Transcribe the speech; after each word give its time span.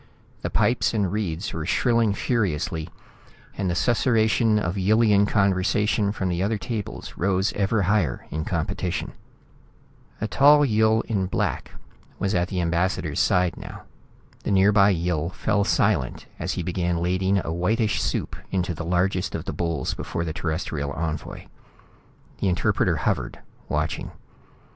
The 0.41 0.49
pipes 0.49 0.95
and 0.95 1.11
reeds 1.11 1.53
were 1.53 1.63
shrilling 1.63 2.15
furiously, 2.15 2.89
and 3.55 3.69
the 3.69 3.75
susurration 3.75 4.57
of 4.59 4.73
Yillian 4.75 5.27
conversation 5.27 6.11
from 6.11 6.27
the 6.27 6.41
other 6.41 6.57
tables 6.57 7.13
rose 7.17 7.53
ever 7.53 7.83
higher 7.83 8.25
in 8.31 8.43
competition. 8.43 9.13
A 10.19 10.27
tall 10.27 10.65
Yill 10.65 11.01
in 11.01 11.27
black 11.27 11.69
was 12.17 12.33
at 12.33 12.47
the 12.47 12.61
ambassador's 12.61 13.19
side 13.19 13.55
now. 13.57 13.83
The 14.43 14.49
nearby 14.49 14.89
Yill 14.89 15.29
fell 15.29 15.63
silent 15.63 16.25
as 16.39 16.53
he 16.53 16.63
began 16.63 16.97
ladling 16.97 17.37
a 17.45 17.53
whitish 17.53 18.01
soup 18.01 18.35
into 18.49 18.73
the 18.73 18.83
largest 18.83 19.35
of 19.35 19.45
the 19.45 19.53
bowls 19.53 19.93
before 19.93 20.25
the 20.25 20.33
Terrestrial 20.33 20.89
envoy. 20.93 21.45
The 22.39 22.47
interpreter 22.49 22.95
hovered, 22.95 23.37
watching. 23.69 24.09